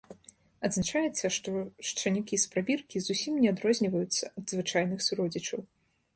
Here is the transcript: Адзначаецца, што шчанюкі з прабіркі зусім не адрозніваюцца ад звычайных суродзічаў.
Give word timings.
Адзначаецца, 0.69 1.25
што 1.35 1.51
шчанюкі 1.89 2.39
з 2.45 2.49
прабіркі 2.55 2.97
зусім 3.09 3.33
не 3.45 3.53
адрозніваюцца 3.53 4.23
ад 4.37 4.45
звычайных 4.57 4.99
суродзічаў. 5.11 5.59